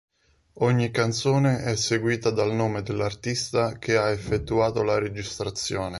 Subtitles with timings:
[0.61, 5.89] Ogni canzone è seguita dal nome dell'artista che ha effettuato la registrazione.